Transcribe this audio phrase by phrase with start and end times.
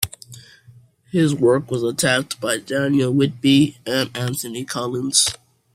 [1.11, 5.27] His work was attacked by Daniel Whitby and Anthony Collins.